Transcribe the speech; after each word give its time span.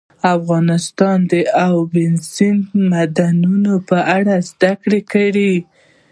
افغانستان 0.37 1.19
کې 1.29 1.41
د 1.45 1.51
اوبزین 1.67 2.57
معدنونه 2.89 3.71
په 3.89 3.97
اړه 4.17 4.35
زده 4.49 4.71
کړه 4.81 4.99
کېږي. 5.11 5.55